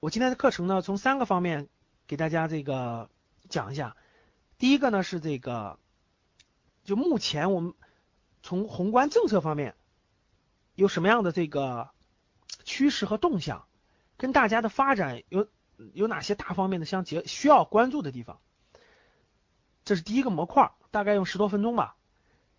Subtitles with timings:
[0.00, 1.68] 我今天的课程呢，从三个方面
[2.06, 3.10] 给大家这个
[3.48, 3.96] 讲一下。
[4.56, 5.80] 第一个呢是这个，
[6.84, 7.74] 就目前我们
[8.40, 9.74] 从宏观政策方面
[10.76, 11.90] 有什么样的这个
[12.62, 13.66] 趋势和动向，
[14.16, 15.48] 跟大家的发展有
[15.92, 18.38] 有哪些大方面的相结需要关注的地方。
[19.84, 21.96] 这是第一个模块，大概用十多分钟吧。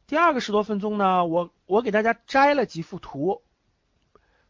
[0.07, 3.43] 第二个十多分钟呢，我我给大家摘了几幅图。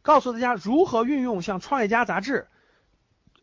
[0.01, 2.47] 告诉大家如何运用像《创业家》杂志、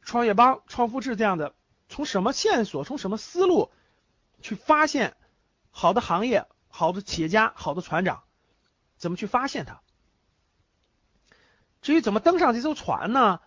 [0.07, 1.53] 创业邦、创富志这样的，
[1.89, 3.71] 从什么线索、从什么思路
[4.41, 5.17] 去发现
[5.71, 8.23] 好的行业、好的企业家、好的船长，
[8.97, 9.81] 怎么去发现它？
[11.83, 13.41] 至于怎么登上这艘船呢？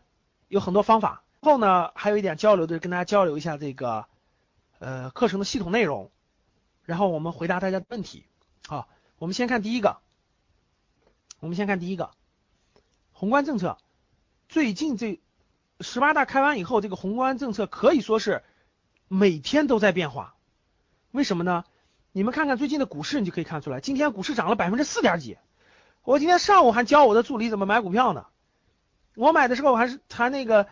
[0.50, 1.24] 有很多方法。
[1.42, 4.08] 后呢，还有一点交流的，跟大家交流一下这个
[4.80, 6.12] 呃课程的系统内容，
[6.84, 8.26] 然后我们回答大家的问题。
[8.68, 10.02] 好，我们先看第一个，
[11.40, 12.12] 我们先看第一个。
[13.14, 13.78] 宏观政策，
[14.50, 15.22] 最近这
[15.82, 18.44] 十八大开完以后，这个宏观政策可以说是
[19.08, 20.36] 每天都在变化。
[21.12, 21.64] 为什么呢？
[22.12, 25.38] 你们看看最近的股市，你就可以看出来，今天股市涨了百分之四点几。
[26.04, 28.26] 我今天上午还教我的助理怎么买股票呢。
[29.16, 30.68] 我买的时候我还是还那个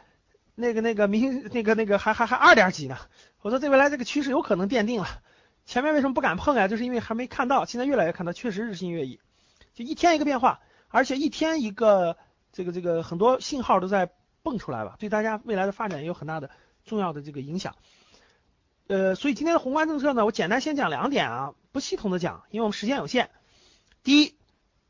[0.55, 2.97] 那个那个明星那个那个还还还二点几呢。
[3.41, 5.07] 我说这未来这个趋势有可能奠定了。
[5.65, 6.67] 前面为什么不敢碰呀？
[6.67, 9.19] 就是因为还没看到，现在越来越看到，确实日新月异，
[9.73, 12.17] 就一天一个变化，而且一天一个。
[12.53, 14.09] 这个这个很多信号都在
[14.47, 16.49] 蹦出来吧，对大家未来的发展也有很大的
[16.85, 17.75] 重要的这个影响。
[18.87, 23.29] 呃，所以今天的宏观政策呢，我简单先讲两点啊，不系统的讲，因为我们时间有限。
[24.03, 24.37] 第一，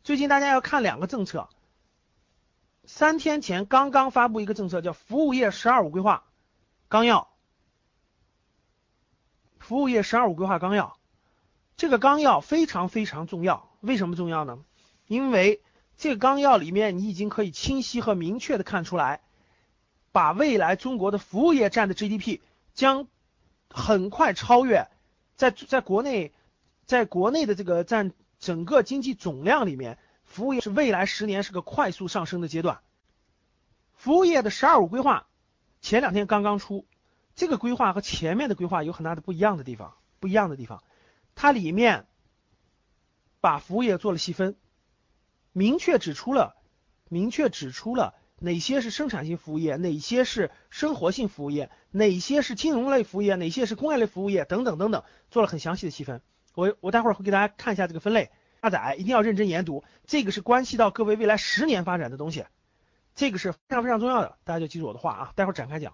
[0.03, 1.49] 最近大家要看两个政策，
[2.85, 6.25] 三天前刚刚发布一个政策，叫服务业“十二五”规划
[6.87, 7.27] 纲要。
[9.57, 10.99] 服务业“十二五”规划纲要，
[11.77, 14.59] 这个纲要非常非常重要，为什么重要呢？
[15.07, 15.63] 因为
[15.97, 19.21] 这个纲要里面，你已经可以清晰和明确的看出来，
[20.17, 22.39] 把未来中国的服务业占的 GDP
[22.73, 23.07] 将
[23.69, 24.87] 很快超越，
[25.35, 26.33] 在在国内，
[26.87, 32.79] 在国内的这个占整个经济总量里面，服务业是未来十年是个快速上升的阶段。
[33.93, 35.27] 服务业的“十二五”规划
[35.81, 36.87] 前两天刚刚出，
[37.35, 40.83] 这个规划和前面的规划有很大的不一样的地方，不一样的地方，
[41.35, 42.07] 它里面
[43.39, 44.55] 把服务业做了细分。
[45.53, 46.55] 明确指出了，
[47.07, 56.21] 明确指出了哪些是生产性服务业，哪些是生活性服务业，哪些是金融类服务业，哪些是工业类服务业，等等等等，做了很详细的细分。
[56.53, 58.31] 我我待会儿会给大家看一下这个分类，
[58.61, 62.45] 下载一定要认真研读，这个是关系到各位未来十年发展的东西，
[63.15, 65.93] 这个是非常非常重要的，大家就记住我的话啊，待会儿展开讲。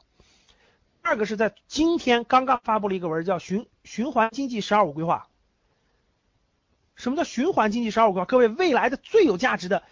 [1.02, 5.28] 二个是在今天刚刚发布了一个文，叫循循环经济“十二五”规划。
[6.96, 8.26] 什么叫循环经济十二五规划？
[8.26, 9.84] 各位，未来的最有价值的，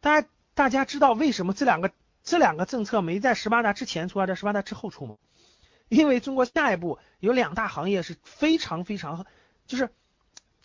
[0.00, 1.90] 大家大家知道为什么这两个
[2.22, 5.16] 这两个政策没在十八大之前出，而在十八大之后出吗？
[5.88, 9.26] 因为中国下一步有两大行业是非常非常，
[9.66, 9.90] 就是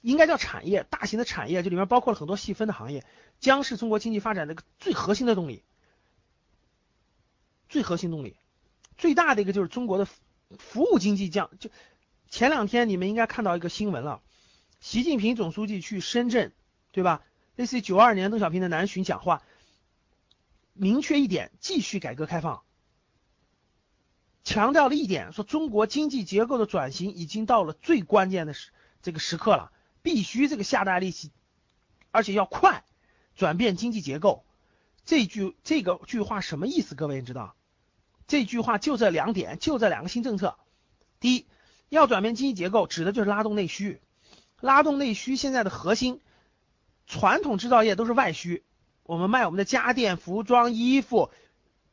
[0.01, 3.05] 应该叫产业，大型的产业，这里面包括了很多细分的行业，
[3.39, 5.63] 将是中国经济发展的一个最核心的动力，
[7.67, 8.37] 最核心动力，
[8.97, 10.05] 最大的一个就是中国的
[10.57, 11.49] 服务经济降。
[11.59, 11.69] 就
[12.29, 14.21] 前两天你们应该看到一个新闻了。
[14.79, 16.53] 习近平总书记去深圳，
[16.91, 17.23] 对吧？
[17.55, 19.41] 类似于九二年邓小平的南巡讲话，
[20.79, 22.63] 明确一点，继续改革开放，
[24.43, 28.71] 强调了一点，说中国经济结构的转型已经到了最关键的时
[29.01, 29.71] 这个时刻了，
[30.01, 31.31] 必须这个下大力气，
[32.11, 32.83] 而且要快，
[33.35, 34.45] 转变经济结构。
[35.05, 36.95] 这句这个句话什么意思？
[36.95, 37.55] 各位你知道？
[38.27, 40.57] 这句话就这两点，就这两个新政策。
[41.19, 41.47] 第一，
[41.87, 44.01] 要转变经济结构，指的就是拉动内需。
[44.59, 46.19] 拉动内需，现在的核心，
[47.05, 48.65] 传统制造业都是外需，
[49.07, 51.31] 我们卖我们的家电、服装、衣服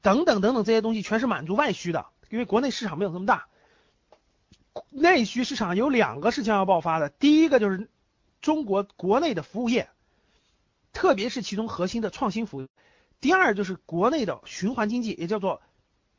[0.02, 3.46] 等等等等这些东西，全是满足外需的，因为国内市场没有这么大。
[4.90, 7.88] 内需市场有两个是将要爆发的，第一个就是
[8.42, 9.88] 中国国内的服务业，
[10.92, 12.66] 特别是其中核心的创新服务；
[13.20, 15.62] 第二就是国内的循环经济，也叫做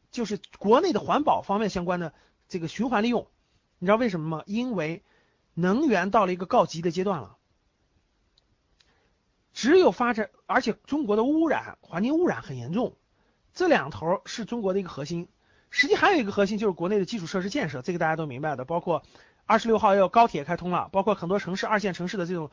[0.10, 2.14] 就是国内的环保方面相关的
[2.48, 3.28] 这个循环利用。
[3.78, 4.44] 你知道为什么吗？
[4.46, 5.04] 因为
[5.54, 7.35] 能源到了一个告急的阶段了，
[9.56, 12.98] 只有发展，而且中国的污染、环境污染很严重，
[13.54, 15.30] 这两头是中国的一个核心。
[15.70, 19.02] 实际还有一个核心就是国内的基础设施建设，这个大家都明白的，包括
[19.46, 22.52] 二十六号要高铁开通了，包括很多城市二线城市的这种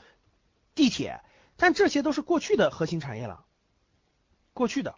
[0.76, 1.20] 地铁，
[1.56, 3.44] 但这些都是过去的核心产业了，
[4.54, 4.94] 过去的。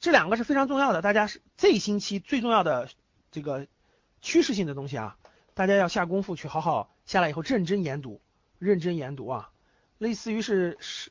[0.00, 2.88] 这两个是非常重要的，大家是这一星期最重要的
[3.30, 3.66] 这个
[4.22, 5.18] 趋势性的东西啊，
[5.52, 8.22] 大家要下功夫去好好下来以后认真研读，
[8.58, 9.50] 认真研读啊，
[9.98, 11.10] 类似于是是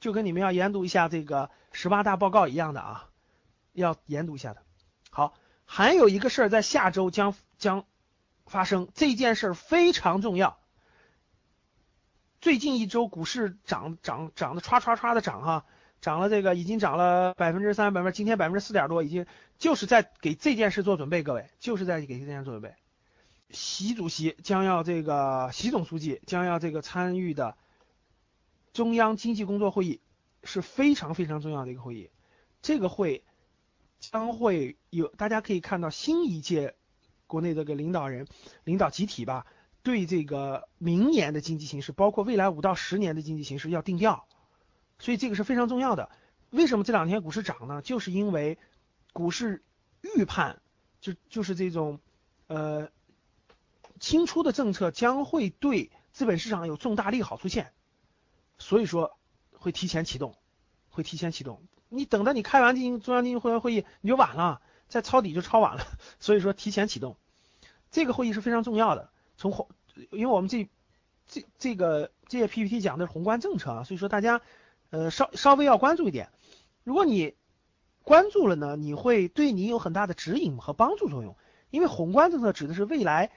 [0.00, 3.08] 就跟你们要研读一下这个十八大报告一样的啊，
[3.72, 4.62] 要研读一下的。
[5.10, 5.34] 好。
[5.72, 7.84] 还有一个事儿在下周将将
[8.44, 10.58] 发生，这件事儿非常重要。
[12.40, 15.64] 最近一周股市涨涨涨的唰唰唰的涨哈，
[16.00, 19.26] 涨了这个已经涨了百分之三百分，今天百分之四点多，已经
[19.58, 22.74] 就是在给这件事做准备，各位就是在给这件事做准备。
[23.50, 27.56] 习主席将要这个，习总书记将要这个参与的
[28.80, 30.00] 中央经济工作会议
[30.42, 32.08] 是非常非常重要的一个会议，
[32.62, 33.22] 这个会。
[33.98, 36.74] 将会有，大家可以看到新一届
[37.26, 38.26] 国内这个领导人、
[38.64, 39.44] 领导集体吧，
[39.82, 44.26] 对这个明年的经济形势，包括未来五到十年的经济形势要定调，
[44.98, 46.08] 所以这个是非常重要的。
[46.48, 47.82] 为什么这两天股市涨呢？
[47.82, 48.56] 就是因为
[49.12, 49.62] 股市
[50.00, 50.62] 预判，
[51.02, 52.00] 就就是这种
[52.46, 52.88] 呃
[54.00, 57.74] 新出的政策将会对资本市场有重大利好出现，
[58.60, 59.18] 所以说
[59.52, 60.36] 会提前启动，
[60.90, 61.60] 会提前启动。
[61.88, 65.84] 你等到你开完进行中央经济会员会议，你就晚了，再抄底就抄晚了。
[66.20, 67.16] 所以说提前启动，
[67.90, 69.10] 这个会议是非常重要的。
[69.36, 69.68] 从宏，
[70.12, 70.68] 因为我们这
[71.26, 74.40] 这这个这些 PPT 讲的是宏观政策啊，所以说大家
[74.90, 76.30] 呃稍稍微要关注一点。
[76.84, 77.34] 如果你
[78.02, 81.34] 关注了呢，你会对你有很大的指引和帮助作用。
[81.70, 83.30] 因为宏观政策指的是未来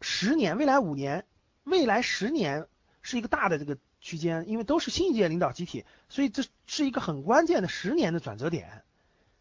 [0.00, 1.26] 十年、未来五年、
[1.64, 2.66] 未来十年
[3.02, 3.76] 是一个大的这个。
[4.06, 8.84] 区间，因为都是新一届领导集体，所以这是一个很关键的十年的转折点，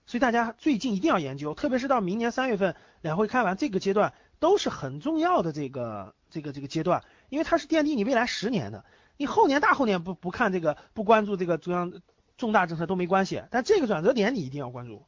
[0.07, 8.85] 所以大家最近一定要研究，特别是到明年三月份两会开完这个阶段，都是很重要的这个这个这个阶段，因为它是奠定你未来十年的，
[9.17, 12.01] 你后年大后年不不看这个不关注这个中央
[12.35, 15.06] 重大政策都没关系，但这个转折点你一定要关注。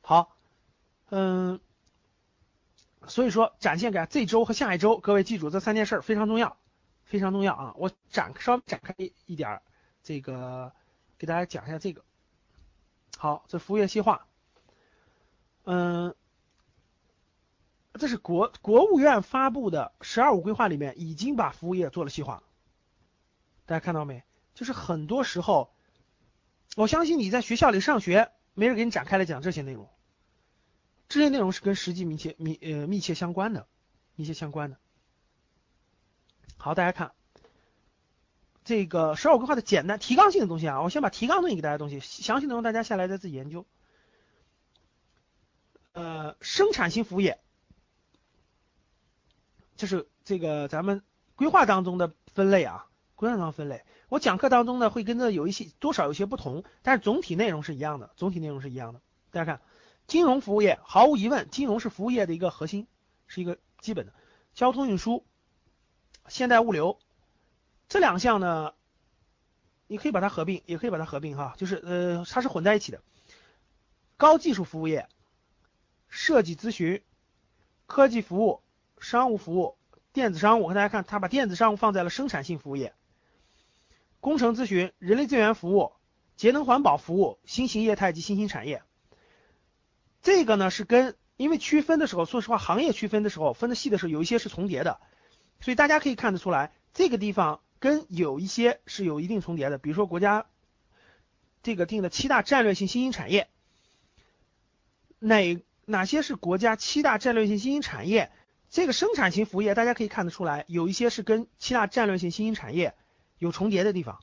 [0.00, 0.34] 好，
[1.10, 1.60] 嗯，
[3.06, 6.56] 所以说展现给这周和下一周，各位记住这三件事非常重要。
[7.04, 7.74] 非常重要啊！
[7.76, 8.94] 我展稍微展开
[9.26, 9.62] 一点儿，
[10.02, 10.72] 这个
[11.16, 12.04] 给大家讲一下这个。
[13.16, 14.26] 好，这服务业细化，
[15.64, 16.14] 嗯，
[17.94, 22.42] 这是国国务院发布的“十二五”规划里面已经把服务业做了细化。
[23.66, 24.24] 大家看到没？
[24.54, 25.72] 就是很多时候，
[26.76, 29.88] 我相信你在学校里上学，没人给你展开来讲这些内容，
[31.08, 33.66] 这些内容是跟实际密切密呃密切相关的，
[34.16, 34.78] 密切相关的。
[36.56, 37.12] 好，大家看
[38.64, 43.66] 这个十二规划的简单提纲性的东西啊，我先把提纲东西给大家东西，详细内容大家下来再自己研究。
[45.92, 47.38] 呃，生产性服务业，
[49.76, 51.02] 这是这个咱们
[51.36, 53.84] 规划当中的分类啊，规划当中分类。
[54.08, 59.02] 我讲课当中呢会跟着有一些多少有些不同，但是总体内容是一样的，总体内容是一样的。
[59.30, 59.60] 大家看，
[60.06, 62.86] 金融服务业，毫无疑问，金融是服务业的一个核心，
[63.26, 64.14] 是一个基本的。
[64.54, 65.26] 交通运输。
[66.28, 66.98] 现代物流
[67.88, 68.72] 这两项呢，
[69.86, 73.02] 你可以把它合并，也可以把它合并哈，就是呃，它是混在一起的。
[74.16, 75.08] 高技术服务业、
[76.08, 77.02] 设计咨询、
[77.86, 78.62] 科技服务、
[78.98, 79.76] 商务服务、
[80.12, 82.94] 电子商务，我跟大家看，它把电子商务放在了生产性服务业。
[84.20, 85.92] 工程咨询、人力资源服务、
[86.36, 88.82] 节能环保服务、新型业态及新兴产业。
[90.22, 94.98] 这个呢是跟，因为区分的时候，说实话，行业区分的时候分的细的时候，有一些是重叠的。
[95.64, 100.44] 所以大家可以看得出来，这个地方跟有一些是有一定重叠的，比如说国家
[101.62, 103.48] 这个定的七大战略性新兴产业，
[105.18, 108.30] 哪哪些是国家七大战略性新兴产业？
[108.68, 112.94] 这个生产型服务业大家可以看得出来，有一些是跟七大战略性新兴产业
[113.38, 114.20] 有重叠的地方，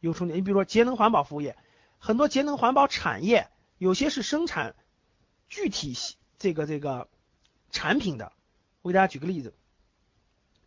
[0.00, 0.34] 有重叠。
[0.34, 1.56] 你比如说节能环保服务业，
[1.98, 4.74] 很多节能环保产业有些是生产
[5.48, 5.96] 具体
[6.40, 7.08] 这个这个
[7.70, 8.32] 产品的。
[8.82, 9.54] 我给大家举个例子。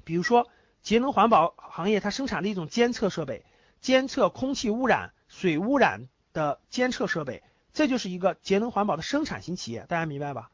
[0.09, 0.49] 比如说，
[0.81, 3.45] 节能环保行业它生产的一种监测设备，
[3.79, 10.49] 监测空气污染、水污染的监测设备，这就是一个节能环保的生产型企业，大家明白吧？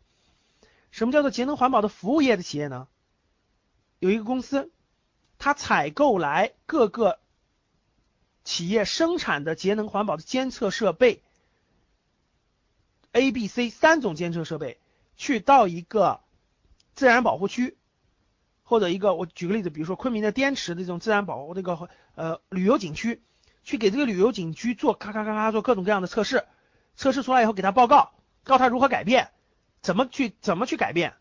[0.92, 2.90] 什么叫做节能环保的服务业的企业呢？
[4.00, 4.74] 有一个公司，
[5.38, 7.22] 它采购来各个
[8.44, 11.24] 企业生产的节能环保的监测设备
[13.14, 14.82] ，A、B、C 三种监测设备，
[15.16, 16.20] 去到一个
[16.94, 17.78] 自然保护区。
[18.66, 23.22] 或者一个，我举个例子，比如说昆明的滇池的这种自然保护这个呃旅游景区，
[23.64, 26.44] 去给这个旅游景区做咔咔咔咔做各种各样的测试，
[26.96, 28.12] 测试出来以后给他报告，
[28.44, 29.30] 告他如何改变，
[29.82, 31.14] 怎么去怎么去改变，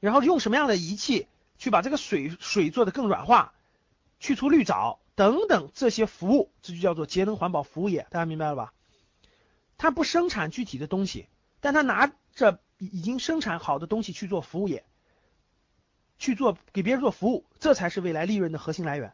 [0.00, 1.28] 然后用什么样的仪器
[1.58, 3.54] 去把这个水水做得更软化，
[4.18, 8.72] 去除绿藻等等这些服务，这就叫做节能环保服务业，大家明白了吧？
[9.78, 11.28] 他不生产具体的东西，
[11.60, 14.84] 但他拿着已经生产好的东西去做服务业，
[16.20, 19.12] 去做给别人做服务，这才是未来利润的核心来源，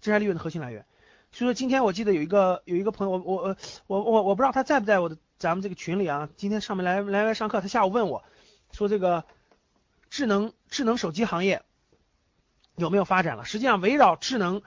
[0.00, 0.86] 这才是利润的核心来源。
[1.32, 3.56] 所以说今天我记得有一个有一个朋友，我我
[3.88, 6.28] 我我我不知道他在不在我的咱们这个群里啊。
[6.36, 8.22] 今天上面来来来上课，他下午问我，
[8.70, 9.24] 说这个
[10.10, 11.62] 智能智能手机行业
[12.76, 13.44] 有没有发展了？
[13.44, 14.62] 实际上围绕智能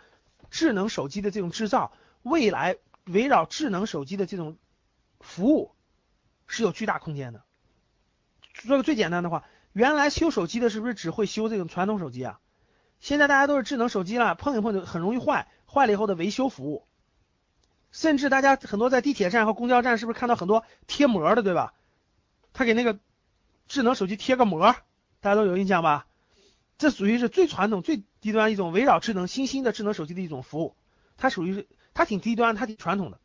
[0.49, 1.93] 智能手机的这种制造，
[2.23, 4.57] 未来围绕智能手机的这种
[5.19, 5.75] 服务
[6.47, 7.43] 是有巨大空间的。
[8.53, 9.45] 说个最简单的话，
[9.77, 12.39] 原来修手机的是不是只会修这种传统手机啊？
[12.99, 15.47] 现在大家都是智能手机了，碰一碰就很容易坏。
[15.71, 16.87] 坏了以后的维修服务，
[17.91, 21.75] 甚至大家很多在地铁站和公交站是不是看到很多贴膜的，对吧？
[22.53, 22.97] 他给那个
[23.67, 24.75] 智能手机贴个膜，
[25.21, 26.07] 大家都有印象吧？
[26.79, 30.75] 这属于是最传统、最低端一种围绕智能新兴的智能手机的一种服务，
[31.17, 33.19] 它属于是它挺低端，它挺传统的。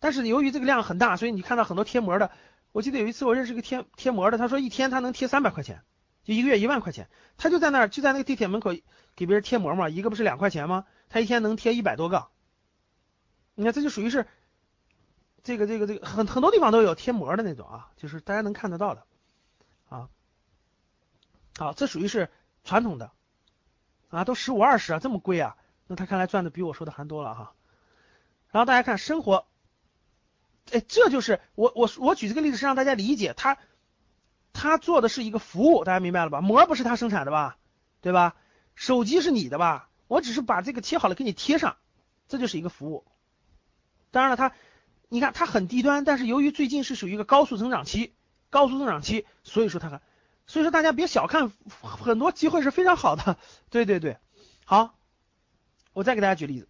[0.00, 2.30] 但是由于这个量很大，所以你看到很多贴膜的。
[2.76, 5.82] 我记得有一次我认识个贴贴膜的，他说一天他能贴三百块钱，
[6.24, 8.72] 就一个月一万块钱，他就在那儿就在那个地铁门口
[9.14, 10.84] 给别人贴膜嘛，一个不是两块钱吗？
[11.08, 12.28] 他一天能贴一百多个，
[13.54, 14.26] 你看这就属于是
[15.42, 19.06] 这个这个这个很很多地方都有贴膜的那种啊，就是大家能看得到的
[19.88, 20.10] 啊。
[21.56, 22.28] 好，这属于是
[22.62, 23.10] 传统的
[24.10, 25.56] 啊，都十五二十啊，这么贵啊，
[25.86, 27.54] 那他看来赚的比我说的还多了哈。
[28.50, 29.46] 然后大家看生活，
[30.72, 33.58] 哎，这就是我我我举这个例子是让大家理解，他
[34.52, 36.40] 他做的是一个服务，大家明白了吧？
[36.40, 37.56] 膜不是他生产的吧？
[38.00, 38.34] 对吧？
[38.74, 39.88] 手机是你的吧？
[40.08, 41.76] 我只是把这个贴好了给你贴上，
[42.28, 43.04] 这就是一个服务。
[44.10, 44.52] 当然了，它，
[45.08, 48.14] 你看它很低端，但是由于最近是属于一个高速增长期，
[48.50, 50.00] 高速增长期，所以说它，
[50.46, 53.36] 所以说大家别小看，很多机会是非常好的。
[53.70, 54.18] 对对对，
[54.64, 54.94] 好，
[55.92, 56.68] 我再给大家举例子。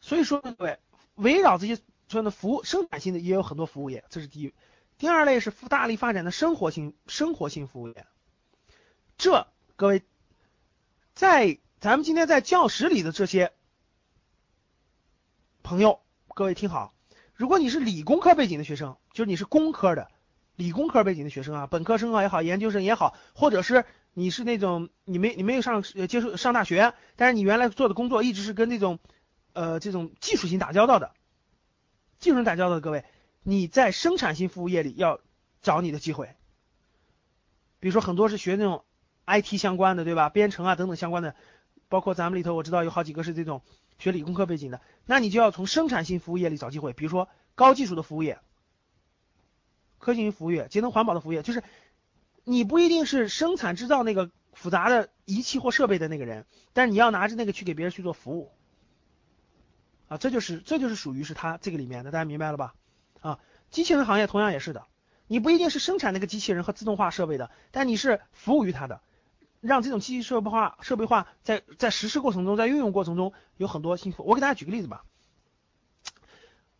[0.00, 0.78] 所以说各位，
[1.18, 4.54] 围绕这些这样的服务，生产性的也有很多服务业，这是第一。
[4.96, 8.06] 第二类是大力发展的生活性生活性服务业，
[9.16, 9.46] 这
[9.76, 10.02] 各位。
[11.14, 13.50] 在咱们今天在教室里的这些
[15.64, 15.98] 朋友，
[16.32, 16.94] 各位听好，
[17.34, 20.12] 如果你是理工科背景的学生，就是你是工科的，
[20.54, 23.84] 理工科背景的学生啊，本科生啊也好，研究生也好，或者是
[24.14, 29.00] 你是那种你没你没有上接受上大学，但是你原来做的工作一直是跟那种
[29.58, 31.12] 呃这种技术型打交道的，
[32.18, 33.04] 技术型打交道的各位，
[33.42, 35.20] 你在生产性服务业里要
[35.62, 36.34] 找你的机会，
[37.80, 38.84] 比如说很多是学那种。
[39.30, 40.30] IT 相关的对吧？
[40.30, 41.34] 编程啊等等相关的，
[41.90, 43.60] 包括咱们里头我知道有好几个是这种
[43.98, 48.38] 学理工科背景的，那你就要从生产性服务业里找机会，比如说高技术的服务业、
[49.98, 51.62] 科技型服务业、节能环保的服务业，就是
[52.44, 58.50] 你不一定是生产制造那个复杂的仪器或设备的那个人，但是你要拿着那个去给别人去做服务，
[60.08, 62.74] 啊，这就是这就是属于是他这个里面的，大家明白了吧？
[63.20, 63.38] 啊，
[63.70, 64.86] 机器人行业同样也是的，
[65.26, 69.00] 你不一定是生产那个机器人和自动化设备的，但你是服务于他的。
[69.60, 74.22] 让这种机器设备化、设备化在在实施过程中，在运用过程中有很多幸福。
[74.22, 75.02] 我给大家举个例子吧。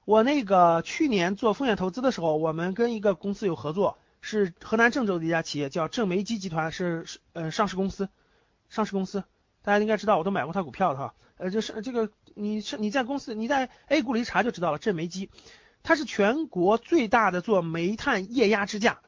[0.04, 8.08] 我那个去年做风险投资的时候，我们跟一个公司有合作，是河南郑州的一家企业，叫正煤机集团，是是呃上市公司，
[8.68, 9.24] 上市公司
[9.62, 11.14] 大家应该知道，我都买过他股票的哈。
[11.38, 15.30] 呃，就是这个你是你在公司你在 A 股里一查就知道了，正煤机，
[15.82, 19.00] 它是全国最大的做煤炭液压支架。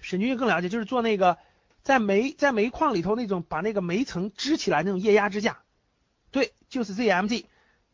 [0.00, 1.36] 沈军更了解，就是做那个。
[1.82, 5.58] 在煤在煤矿里头那种把那个煤层支起来那种液压支架，
[6.30, 7.44] 对，就是 ZMG，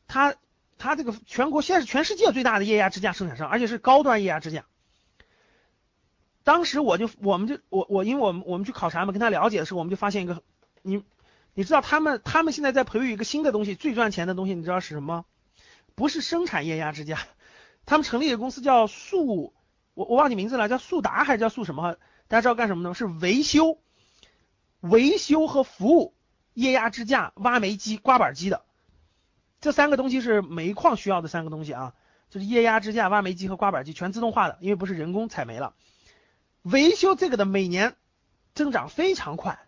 [0.06, 0.36] 它
[0.78, 4.64] 它这个全国现在是全世界最大的液压支架生产商，而且是高端液压支架。
[6.44, 10.40] 当时我就我们就我我因为我们我们去考察嘛，跟他了解的时候，我们就发现一个，
[10.82, 11.02] 你
[11.54, 15.24] 你知道他们他们现在在培育一个新的东西，最赚钱的东西，你知道是什么？
[15.94, 17.18] 不是生产液压支架，
[17.84, 19.52] 他们成立的公司叫速，
[19.94, 21.96] 我我忘记名字了，叫速达还是叫速什么？
[22.28, 22.94] 大家知道干什么呢？
[22.94, 23.78] 是维修、
[24.80, 26.14] 维修和服务
[26.54, 28.64] 液压支架、挖煤机、刮板机的
[29.60, 31.94] 这三个东西是煤矿需要的三个东西啊，
[32.30, 35.74] 就是液压支架、挖煤机和刮板机全自动化的，因为不是人工采煤了。
[36.62, 37.96] 维修这个的每年
[38.54, 39.58] 增长非常快，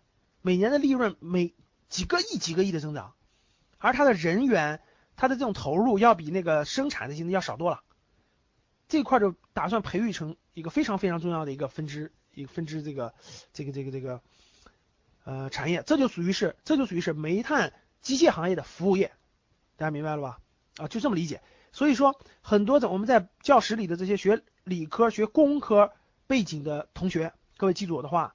[0.41, 1.53] 每年的利润每
[1.93, 3.13] 几个亿、几个亿的增长，
[3.77, 4.81] 而它的人员、
[5.15, 7.83] 它的这种投入要比那个生产的现在要少多了。
[8.87, 12.11] 这块就打算培育成一个非常非常重要的一个分支。
[12.33, 13.13] 一个分支，这个
[13.53, 14.19] 这个这个这个
[15.23, 19.11] 呃产业，这就属于是这就属于是煤炭机械行业的服务业，
[19.75, 20.39] 大家明白了吧？
[20.77, 21.43] 啊，就这么理解。
[21.71, 25.93] 所以说，很多的我们在教室里的这些学理科、学工科
[26.25, 28.33] 背景的同学，各位记住我的话，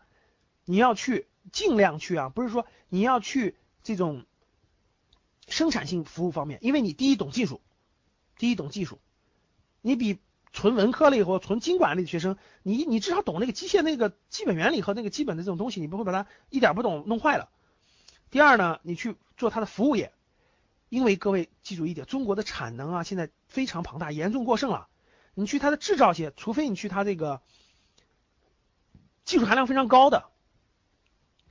[0.65, 4.25] 你要去尽量去啊，不是说你要去这种
[5.47, 7.61] 生产性服务方面，因为你第一懂技术，
[8.37, 9.01] 第一懂技术，
[9.81, 10.19] 你比
[10.53, 17.51] 纯文科类或纯经管类的学生，你你至少懂那个机械那个基本原理和那个基本的这种东西，你不会把它一点不懂弄坏了。
[18.31, 20.13] 第二呢，你去做它的服务业。
[20.91, 24.89] 因为各位记住一点，中国的产能啊现在非常庞大，严重过剩了。
[25.35, 27.43] 你去它的制造业，除非你去它这个
[29.27, 30.31] 技术含量非常高的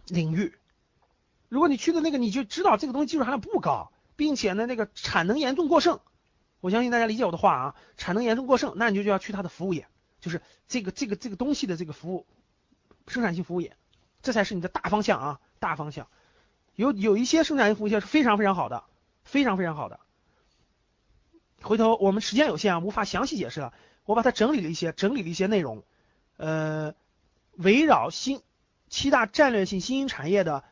[0.07, 0.57] 领域，
[1.49, 5.99] 如果你去的那个，你就知道这个东西技术含量不高，并且呢那个产能严重过剩。
[6.59, 9.87] 我相信大家理解我的话啊，产能严重过剩，那你就就要去它的服务业，
[10.19, 12.25] 就是这个这个这个东西的这个服务
[13.07, 13.75] 生产性服务业，
[14.21, 16.07] 这才是你的大方向啊，大方向。
[16.75, 18.83] 有有一些生产性服务业是非常非常好的。
[19.27, 19.99] 非常非常好的，
[21.61, 23.73] 回头我们时间有限啊，无法详细解释了。
[24.05, 25.83] 我把它整理了一些，整理了一些内容，
[26.37, 26.95] 呃，
[27.57, 28.39] 围绕新
[28.89, 30.63] 七大战略性新兴产业的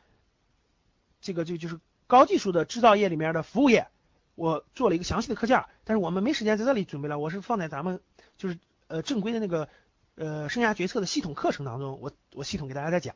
[1.20, 3.88] 这个就就是高技术的制造业里面的服务业，
[4.34, 8.00] 我做了一个详细的课件，但是我们没时间在这里准备了，我是放在咱们
[8.36, 9.68] 就是呃正规的那个
[10.14, 13.14] 呃生涯决策的系统课程当中，我我系统给大家在讲。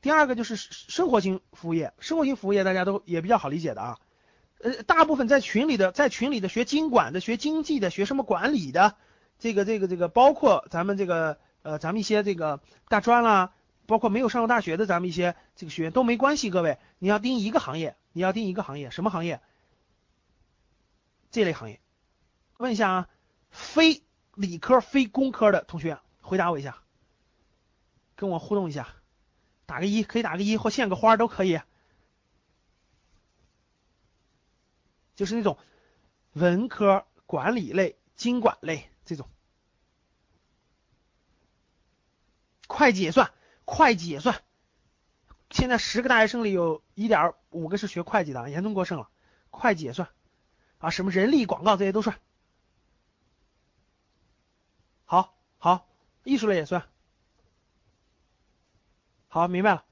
[0.00, 3.98] 第二个就是生活型服务业，生活型服务业大家都也比较好理解的啊，
[4.60, 8.96] 呃，大部分在群里的，在群里的学经管的、学经济的、学什么管理的，
[9.38, 13.54] 这个、这个、这个，包括咱们这个呃，咱们一些这个大专啦，
[13.86, 19.40] 包括没有上过大学的咱们一些这个学员都没关系，各位，你要盯一个行业，你要盯一个行业，什么行业？
[21.30, 21.80] 这类行业，
[22.58, 23.08] 问一下啊，
[23.50, 24.02] 非
[24.34, 26.82] 理科、非工科的同学回答我一下，
[28.16, 28.88] 跟我互动一下。
[29.66, 31.60] 打个一，可以打个一或献个花都可以，
[35.14, 35.58] 就是那种
[36.32, 39.28] 文科、管理类、经管类这种，
[42.70, 43.32] 会计也算，
[43.64, 44.42] 会计也算。
[45.50, 49.10] 现在十个大学生里有一点五个是学会计的，严重过剩了，
[49.50, 50.08] 会计也算
[50.78, 52.20] 啊，什么人力广告这些都算。
[55.04, 55.88] 好，好，
[56.22, 56.86] 艺术类也算。
[59.26, 59.84] 好，明白了。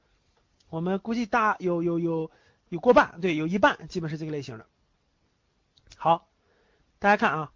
[0.69, 2.31] 我们估计大有有有
[2.69, 4.67] 有过半，对，有一半基本是这个类型的。
[5.97, 6.29] 好，
[7.01, 7.53] 大家看啊，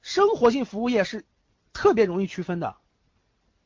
[0.00, 1.26] 生活性服务业是
[1.74, 2.78] 特别容易区分的。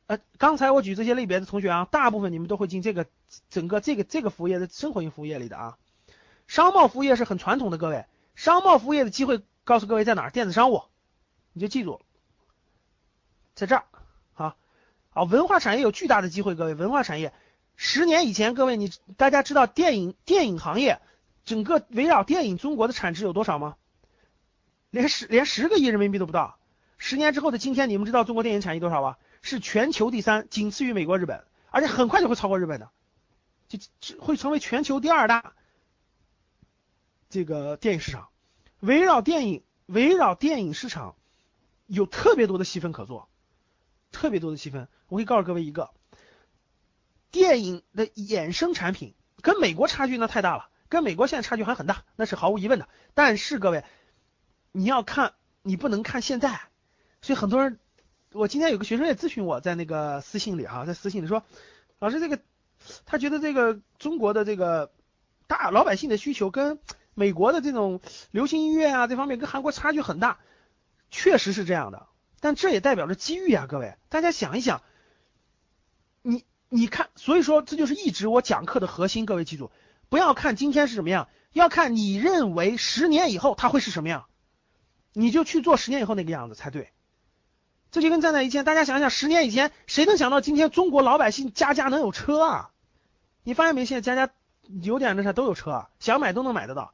[0.07, 3.05] 呃，刚才我举这些类别的同学啊，大部分你们都会进这个
[3.49, 5.77] 整个这个这个服务业的生活性服务业里的啊。
[6.47, 10.29] 商贸服务业是很传统的，各位，商贸服务业的机会告诉各位在哪儿？
[10.29, 10.83] 电子商务，
[11.53, 12.01] 你就记住，
[13.55, 13.85] 在这儿。
[15.15, 17.31] 啊，文化产业有巨大的机会，各位，文化产业，
[17.75, 20.99] 十年以前，各位你大家知道电影电影行业
[21.45, 23.75] 整个围绕电影中国的产值有多少吗？
[24.89, 26.57] 连十连十个亿人民币都不到。
[26.97, 29.19] 十年之后的今天，你们知道中国电影产业多少吧？
[29.43, 32.89] 是全球第三，仅次于美国、日本，而且很快就会超过日本的，
[33.67, 33.77] 就
[34.19, 35.53] 会成为全球第二大
[37.29, 38.29] 这个电影市场。
[38.79, 41.15] 围绕电影，围绕电影市场
[41.85, 43.29] 有特别多的细分可做。
[44.11, 45.89] 特别多的细分，我可以告诉各位一个，
[47.31, 52.87] 电影的衍生产品跟美国差距那太大了，跟美国现在差距还很大，那是毫无疑问的。
[53.15, 53.83] 但是各位，
[54.71, 56.61] 你要看，你不能看现在，
[57.23, 57.79] 所以很多人，
[58.33, 61.43] 我今天有个学生也咨询我在那个私信里哈，在私信里说，
[61.99, 62.39] 老师这个，
[63.05, 64.91] 他觉得这个中国的这个
[65.47, 66.79] 大老百姓的需求跟
[67.13, 70.39] 美国的这种流行音乐啊这方面跟韩国差距很大，
[71.11, 72.07] 确实是这样的。
[72.39, 74.81] 但这也代表着机遇啊，各位，大家想一想，
[76.23, 79.71] 你你看，所以说这就是一直我讲课的核心，各位记住，
[80.09, 84.25] 不要看今天是什么样，要看你认为十年以后它会是什么样，
[85.13, 86.89] 你就去做十年以后那个样子才对。
[87.93, 92.71] 这就跟站在以前，大家想想，十年以前谁能想到今天中国老百姓家家能有车啊？
[93.43, 93.85] 你发现没？
[93.85, 94.33] 现在家家
[94.81, 96.91] 有点那啥都有车，想买都能买得到，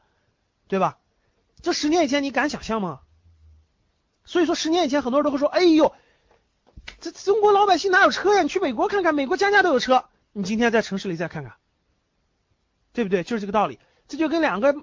[0.68, 0.98] 对吧？
[1.62, 3.00] 这十年以前你敢想象吗？
[4.26, 5.96] 所以说，十年以前很多人都会说：“哎呦，
[7.00, 8.44] 这中国老百姓哪有车呀？
[8.44, 10.04] 你去美国看看，美国家家都有车。
[10.34, 11.54] 你今天在城市里再看看，
[12.92, 13.24] 对不对？
[13.24, 13.80] 就是这个道理。
[14.10, 14.76] 这就跟两个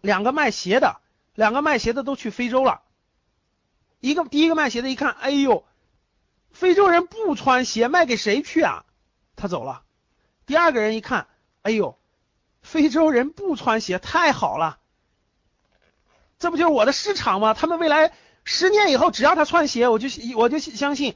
[0.00, 1.00] 两个卖鞋的，
[1.34, 2.82] 两个卖鞋的都去非洲了。
[4.00, 5.64] 一个第一个卖鞋的，一看，哎呦，
[6.50, 8.84] 非洲人不穿鞋，卖给谁去啊？
[9.36, 9.82] 他走了。
[10.46, 11.28] 第二个人一看，
[11.62, 11.98] 哎呦，
[12.62, 14.78] 非洲人不穿鞋，太好了，
[16.38, 17.54] 这不就是我的市场吗？
[17.54, 18.12] 他们未来。
[18.42, 21.14] 十年以后，只要他穿鞋，我就我就相信，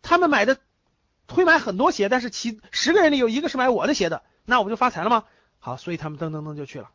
[0.00, 0.58] 他们买的
[1.26, 5.24] 会买很多鞋，但是其十个人里有一个是买我的鞋的，那我不就发财了吗？
[5.58, 6.90] 好，所以他们噔噔噔就去了。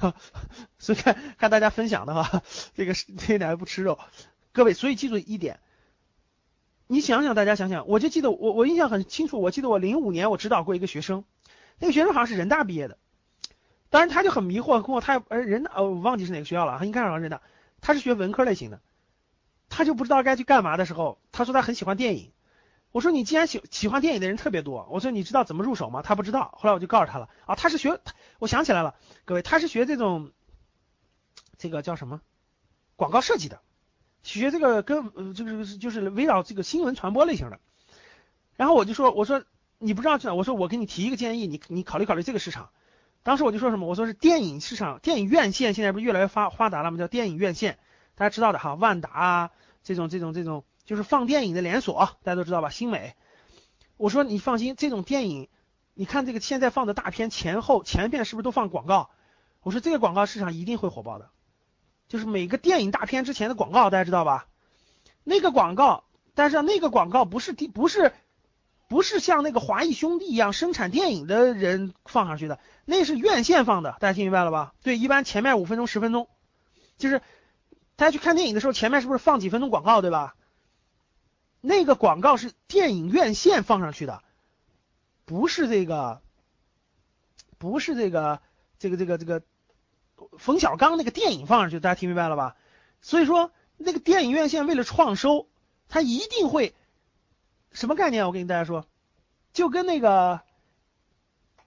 [0.78, 2.42] 所以看看大家分享的哈，
[2.74, 3.98] 这个是这俩不吃肉，
[4.52, 5.60] 各位，所以记住一点，
[6.86, 11.24] 你想想，大家想想，我就记得我我印象很清楚，我记得我零五年我指导过一个学生，
[11.78, 12.98] 那个学生好像是人大毕业的，
[13.90, 17.40] 当然他就很迷惑，跟我他呃人大哦我忘记是哪个学校了，他应该好像人大，
[17.80, 18.80] 他是学文科类型的，
[19.68, 22.33] 他就不知道该去干嘛的时候，他说他很喜欢电影。
[22.94, 26.00] 我说你既然喜喜欢电影的人特别多，我说你知道怎么入手吗？
[26.00, 26.56] 他不知道。
[26.56, 28.00] 后来我就告诉他了啊，他是学，
[28.38, 30.30] 我想起来了，各位，他是学这种，
[31.58, 32.20] 这个叫什么？
[32.94, 33.60] 广告设计的，
[34.22, 37.58] 学这个跟呃这个就是围绕这个新闻传播类型的。
[38.54, 39.42] 然后我就说，我说
[39.78, 40.34] 你不知道去哪？
[40.34, 42.70] 我说我给你提一个建议，你你考虑考虑这个市场。
[43.24, 43.88] 当时我就说什么？
[43.88, 46.98] 我说是电影市场，电影院线现在不是越来越发发达了吗？
[46.98, 47.76] 叫电影院线，
[48.14, 49.50] 大家知道的哈，万达啊
[49.82, 50.62] 这种这种这种。
[50.84, 52.68] 就是放电影的连锁，大家都知道吧？
[52.68, 53.14] 新美，
[53.96, 55.48] 我说你放心，这种电影，
[55.94, 59.10] 你看这个现在放的大片前后前片是不是都放广告？
[59.62, 61.30] 我说这个广告市场一定会火爆的，
[62.06, 64.46] 就是每个电影大片之前的广告，大家知道吧？
[65.22, 68.12] 那个广告，但是那个广告不是第不是
[68.88, 74.74] 不是像那个华谊兄弟一样生产电影的人放上去的，那是院线放的，大家听明白了吧？
[74.82, 76.28] 对，一般前面五分钟十分钟，
[76.98, 77.22] 就是
[77.96, 80.34] 大家去看电影的时候，前面是不是放几分钟广告，对吧？
[81.66, 84.22] 那个广告是电影院线放上去的，
[85.24, 86.20] 不是这个，
[87.56, 88.42] 不是这个，
[88.78, 89.42] 这个这个这个
[90.36, 92.54] 冯小刚那个电影放上去，大家听明白了吧？
[93.00, 95.48] 所以说那个电影院线为了创收，
[95.88, 96.74] 它一定会
[97.72, 98.26] 什么概念？
[98.26, 98.84] 我跟大家说，
[99.54, 100.42] 就跟那个，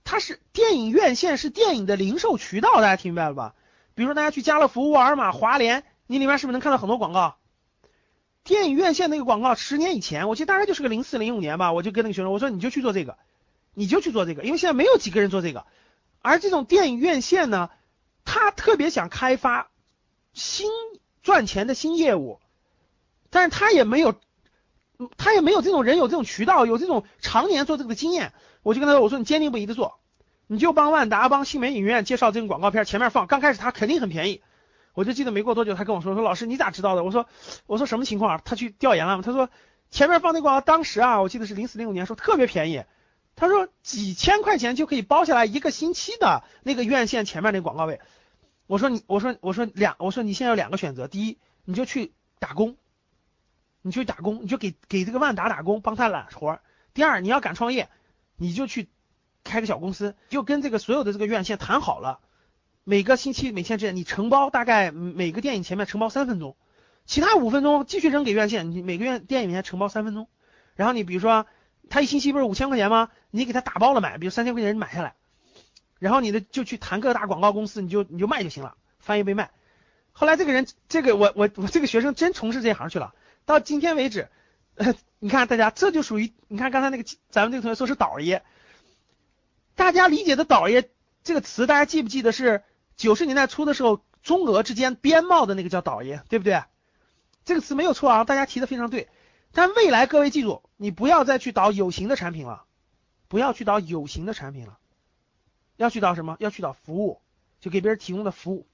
[0.03, 3.55] 它是电影院线是电影的零售渠道，大家听明白了吧？
[3.95, 7.37] 比如说大家去家乐福、沃尔玛、华联，你里面是不是能看到很多广告？
[8.47, 13.17] 电影院线那个广告，十年以前，我记得大概就是个零四零五年吧，我就跟那个学生我说，你就去做这个，
[13.73, 15.65] 你就去做这个，因为现在没有几个人做这个。
[16.21, 17.69] 而这种电影院线呢，
[18.23, 19.69] 他特别想开发
[20.31, 20.69] 新
[21.21, 22.39] 赚钱的新业务，
[23.29, 24.15] 但是他也没有，
[25.17, 28.31] 他也没有这种人有这种渠道，有这种常年做这个的经验。
[28.63, 29.99] 我就跟他说，我说你坚定不移的做，
[30.47, 34.41] 你就帮万达、帮新美影院介绍这种广告片，前面放，刚开始他肯定很便宜。
[34.97, 37.03] 我就记得没过多久，他跟我说说老师你咋知道的？
[37.03, 37.27] 我说
[37.67, 38.41] 我说什么情况？
[38.43, 39.21] 他去调研了？
[39.21, 39.51] 他说
[39.91, 42.83] 前面放那广告，当时啊，我记得是零四零五年，说特别便宜。
[43.35, 48.01] 他说几千块钱就可以包下来一个星期的那个院线前面那广告位。
[48.65, 52.75] 我说你我说我说两我说你现在有两个选择，第一你就去打工，
[53.83, 56.61] 你去打工，你就给给这个万达打工，帮他揽活儿。
[56.95, 57.87] 第二你要敢创业，
[58.35, 58.89] 你就去
[59.43, 62.19] 开个小公司，就跟这个所有的这个院线谈好了。
[62.89, 66.55] 每个星期每天之间，你承包大概每个电影前面承包三分钟，
[67.05, 68.71] 其他五分钟继续扔给院线。
[68.71, 70.29] 你每个院电影面承包三分钟，
[70.73, 71.47] 然后你比如说
[71.89, 73.09] 他一星期不是五千块钱吗？
[73.29, 75.15] 你给他打包了买，比如三千块钱买下来，
[75.99, 79.51] 然后你的就去谈各大广告公司，你就你就卖就行了，翻一倍卖。
[80.13, 83.13] 后来这个人，这个我我我这个学生真从事这行去了，
[83.45, 84.29] 到今天为止，
[85.19, 88.43] 你看大家这就属于你看刚才那个咱们这个同学说是倒爷，
[89.75, 90.89] 大家理解的倒爷
[91.25, 92.63] 这个词，大家记不记得是？
[92.97, 96.63] 九十年代初的时候，中俄之间边贸的那个叫倒爷，对不对？
[97.45, 99.07] 这个词没有错啊，大家提的非常对。
[99.53, 102.65] 但未来各位记住，你不要再去倒有形的产品了，
[103.27, 104.77] 不要去倒有形的产品了，
[105.77, 106.35] 要去倒什么？
[106.39, 107.21] 要去倒服务，
[107.61, 108.67] 就给别人提供的服务。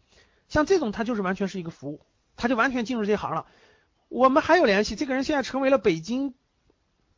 [0.47, 2.01] 像这种，他就是完全是一个服务，
[2.35, 3.45] 他就完全进入这行了。
[4.09, 6.33] 我们还有联系，这个人现在成为了北京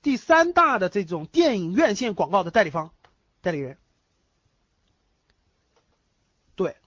[0.02, 2.92] 第三大的这种电影院线广告的代理方
[3.42, 3.78] 代理人。
[6.56, 6.78] 对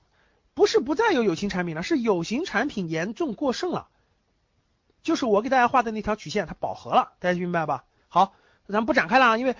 [0.58, 3.86] 不是不再有有形产品了，是有形产品严重过剩了。
[5.04, 7.84] 就是我给大家画的那条曲线，它饱和了，大家明白吧？
[8.08, 8.34] 好，
[8.66, 9.54] 咱们不展开了啊，因为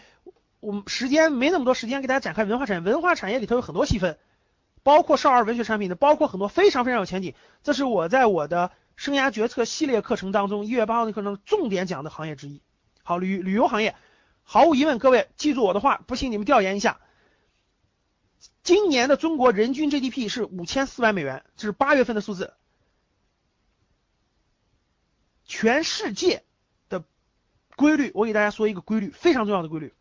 [0.59, 2.81] 我们时间没那么多时间给大家展开文化产业。
[2.81, 4.19] 文化产业里头有很多细分，
[4.83, 7.33] 包括少儿文学产品的，包括很多非常非常有前景。
[7.63, 12.61] 这是我在我的生涯决策系列课程当中，一月八号的课程重点讲的行业之一。
[13.05, 13.95] 好，旅旅游行业，
[14.43, 16.99] 毫无疑问，各位记住我的话，不信你们调研一下。
[18.62, 22.55] 今年的中国人均 GDP 是五千四百美元，这是八月份的数字。
[25.44, 26.44] 全世界
[26.88, 27.03] 的
[27.77, 29.94] 规律，我给大家说一个规律，非常重要的规律。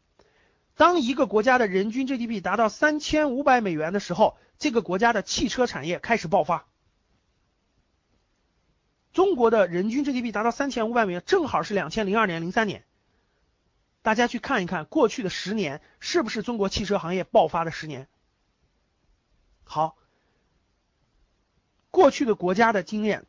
[0.76, 6.68] 当一个国家的人均 GDP 达到三千五百美元的时候，这个国家的汽车产业开始爆发。
[9.14, 12.84] 中国的人均 GDP 达到三千五百美元，正好是两千零二年、零三年。
[14.04, 18.08] 大家去看一看过去的十年，是不是中国汽车行业爆发的十年？
[19.68, 19.98] 好，
[21.92, 23.26] 过去的国家的经验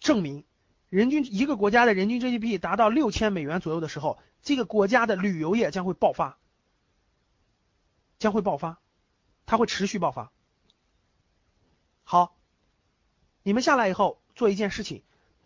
[0.00, 0.44] 证明，
[0.88, 6.38] 人均一个国家的人均 GDP 达到六千美元左右的时候，这个国家的旅游业将会爆发，
[8.18, 8.80] 将会爆发，
[9.44, 10.32] 它会持续爆发。
[12.02, 12.34] 好，
[13.42, 15.02] 你们下来以后做一件事情，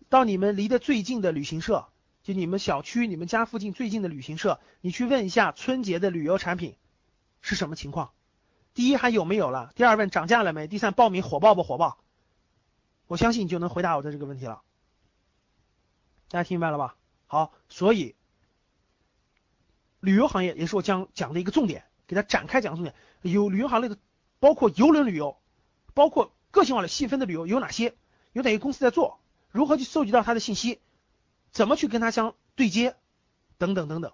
[0.08, 1.88] 到你们离得最近的旅行社，
[2.22, 6.76] 就你们小区、你们家附近最近的旅行社，你去问一下春节的旅游产品
[7.40, 8.12] 是什么情况。
[8.74, 9.72] 第一还有没有了？
[9.74, 10.66] 第二问涨价了没？
[10.66, 11.98] 第三报名火爆不火爆？
[13.06, 14.62] 我相信你就能回答我的这个问题了。
[16.28, 16.96] 大家听明白了吧？
[17.26, 18.14] 好，所以
[19.98, 22.94] 旅游行业也是我将讲的一个重点，给它展开讲重点。
[23.22, 23.98] 有旅游行业的，
[24.38, 25.36] 包括邮轮旅游，
[25.92, 27.96] 包括个性化的细分的旅游有哪些？
[28.32, 29.20] 有哪些公司在做？
[29.50, 30.80] 如何去搜集到它的信息？
[31.50, 32.94] 怎么去跟它相对接？
[33.58, 34.12] 等等等等。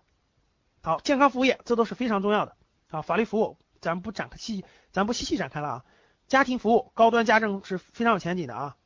[0.83, 2.57] 好，健康服务业这都是非常重要的
[2.89, 3.03] 啊。
[3.03, 5.85] 法律服务咱不展开细，咱不细细展开了啊。
[6.27, 8.77] 家庭服务、高端家政是非常有前景的啊。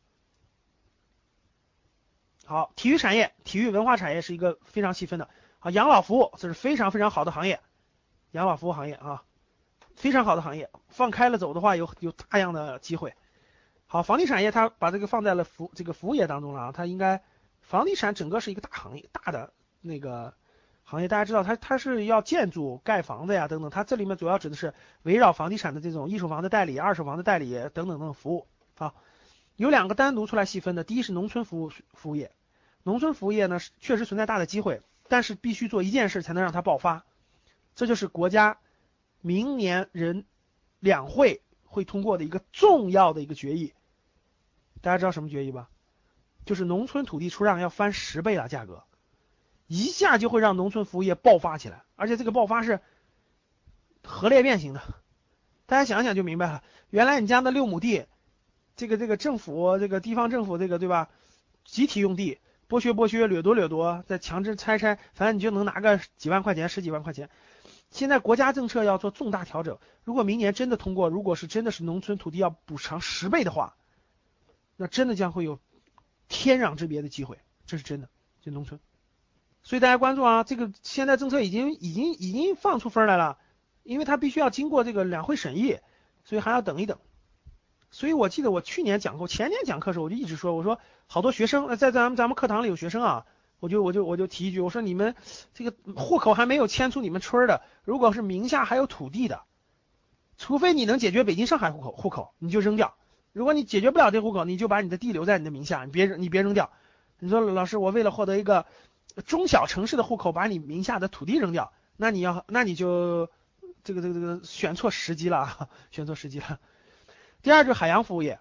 [2.45, 5.31] 好，体育产业、体育文化产业是一个非常细分的。
[5.59, 7.61] 好，养老服务这是非常非常好的行业，
[8.33, 9.25] 养老服务行业啊，
[9.97, 10.69] 非常好的行业。
[10.91, 13.15] 放开了走的话，有有大量的机会。
[13.87, 17.23] 好，房地产业它把这个放在了服这个服务业当中了啊，它应该
[17.63, 20.35] 房地产整个是一个大行业，大的那个
[20.90, 21.07] 行业。
[21.07, 28.48] 大家知道它它是要建筑、盖房子呀等等，它这里面主要指的是围绕房地产的这种一手房的代理、二手房的代理等等等等服务。
[28.76, 28.94] 啊，
[29.55, 32.33] 有两个单独出来细分的，第一是农村服务服务业。
[32.83, 37.05] 农村服务业呢，确实存在大的机会，但是必须做一件事才能让它爆发，
[37.76, 38.59] 这就是国家
[39.20, 40.24] 明年人
[40.81, 43.74] 两会会通过的一个重要的一个决议。
[44.81, 45.68] 大家知道什么决议吧？
[46.46, 48.83] 就是农村土地出让要翻十倍了，价格
[49.71, 52.81] 一下就会让农村服务业爆发起来，而且这个爆发是
[54.03, 54.83] 核裂变型的。
[55.67, 58.07] 大家想想就明白了，原来你家的六亩地，
[58.75, 61.09] 这个这个政府这个地方政府这个对吧，
[61.65, 62.41] 集体用地。
[62.69, 67.31] 剥削剥削，掠夺掠夺，再强制拆拆，反正你就能拿个几万块钱，十几万块钱。
[67.93, 73.77] 现在国家政策要做重大调整，如果明年真的通过，如果是真的是农村土地要补偿十倍的话，
[74.77, 75.61] 那真的将会有
[76.29, 78.09] 天壤之别的机会，这是真的，
[78.41, 78.81] 就农村。
[79.62, 83.38] 所以大家关注啊，这个现在政策已经已经已经放出风来了，
[83.83, 85.79] 因为它必须要经过这个两会审议，
[86.25, 86.99] 所以还要等一等。
[87.90, 93.27] 所以我记得我去年讲过，前年讲课时候我就一直说，我说好多学生在咱们咱们课堂里有学生啊，
[93.59, 95.14] 我就我就我就提一句，我说你们
[95.55, 99.42] 这个户口还没有迁出你们村的，如果是名下还有土地的，
[100.38, 102.94] 除非你能解决北京上海户口户口，你就扔掉；
[103.33, 106.70] 如果你解决不了这户口，你就把你的地留在你的名下，你别你别扔掉。
[107.18, 108.64] 你说老师，我为了获得一个
[109.27, 113.29] 中小城市的户口，把你名下的土地扔掉，那你要那你就
[113.85, 116.61] 这个这个这个选错时机了， 选错时机了。
[117.42, 118.38] 第二就是海洋服务业，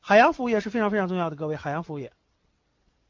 [0.00, 2.12] 海洋服务业是非常非常重要的，各位，海洋服务业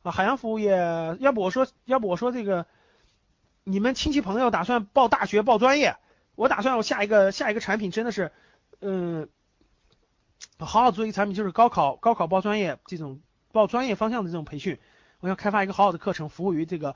[0.02, 2.66] 啊，海洋服务业，要不我说，要不我说这个，
[3.64, 5.96] 你们亲戚朋友打算报大学报专业，
[6.34, 8.32] 我打算我下一个下一个产品真的是，
[8.80, 9.28] 嗯，
[10.58, 13.20] 好好做一个产品，就是高考高考报专业这种
[13.52, 14.78] 报专业方向的这种培训，
[15.20, 16.94] 我要开发一个好好的课程，服务于这个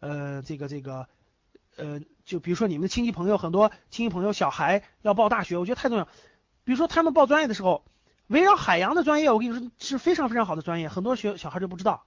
[0.00, 1.08] 呃这个这个
[1.76, 6.04] 呃，就比如说你们的亲戚朋友很多亲戚朋友小孩要报大学，我觉得太重要。
[6.64, 7.84] 比如说他们报专业的时候，
[8.28, 12.04] 围绕海洋的专业，我跟你说是非常非常好的专业，很多学小孩就不知道，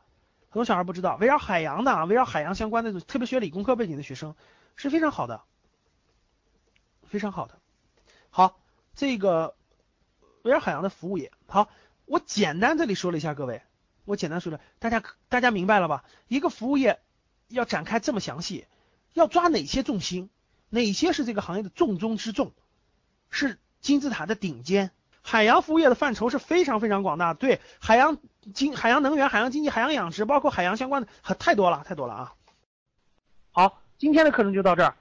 [0.49, 4.35] 很多小孩不知道，围绕海洋的啊，围绕海洋相关的，特别学理工科背景的学生
[4.75, 5.41] 是非常好的，
[7.03, 7.59] 非常好的。
[8.29, 8.59] 好，
[8.95, 9.55] 这个
[10.43, 11.69] 围绕海洋的服务业，好，
[12.05, 13.61] 我简单这里说了一下，各位，
[14.07, 16.03] 我简单说了，大家大家明白了吧？
[16.29, 16.99] 一个服务业
[17.49, 18.65] 要展开这么详细，
[19.13, 20.29] 要抓哪些重心，
[20.69, 22.53] 哪些是这个行业的重中之重，
[23.29, 23.59] 是。
[23.79, 24.89] 金字塔的顶尖，
[25.21, 27.35] 海洋服务业的范畴是非常非常广大。
[27.35, 28.17] 对，海洋
[28.53, 32.33] 经、海洋能源、海洋经济、海洋养殖，包括海洋相关的，太多了，太多了啊。
[33.51, 34.95] 好，今天的课程就到这儿。